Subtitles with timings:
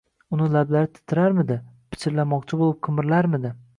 [0.35, 1.57] Uni lablari titrarmidi,
[1.97, 3.53] pichirlamoqchi bo‘lib qimirlarmidi